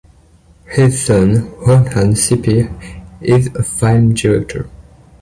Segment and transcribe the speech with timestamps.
[0.65, 2.73] His son Rohan Sippy
[3.21, 4.67] is a film director.